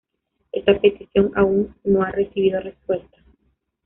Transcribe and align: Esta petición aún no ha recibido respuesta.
Esta 0.51 0.79
petición 0.79 1.31
aún 1.35 1.75
no 1.83 2.01
ha 2.01 2.09
recibido 2.09 2.59
respuesta. 2.59 3.17